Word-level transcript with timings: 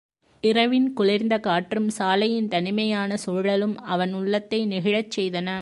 இரவின் 0.43 0.87
குளிர்ந்த 0.93 1.35
காற்றும், 1.39 1.89
சாலையின் 1.89 2.47
தனிமையான 2.47 3.17
சூழலும் 3.17 3.75
அவன் 3.85 4.13
உள்ளத்தை 4.13 4.59
நெகிழச் 4.65 5.13
செய்தன. 5.17 5.49